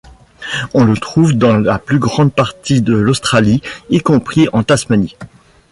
On 0.73 0.83
le 0.83 0.95
trouve 0.97 1.33
dans 1.37 1.57
la 1.59 1.77
plus 1.77 1.99
grande 1.99 2.33
partie 2.33 2.81
de 2.81 2.95
l'Australie 2.95 3.61
y 3.91 3.99
compris 3.99 4.47
en 4.51 4.63
Tasmanie. 4.63 5.15